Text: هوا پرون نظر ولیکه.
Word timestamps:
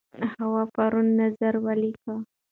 هوا 0.39 0.63
پرون 0.75 1.07
نظر 1.21 1.53
ولیکه. 1.65 2.13